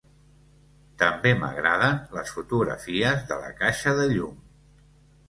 [1.01, 4.41] També m'agraden les fotografies de la caixa de llum.